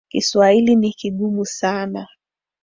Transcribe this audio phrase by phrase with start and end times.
[0.11, 2.07] Kiswahili ni kigumu sana.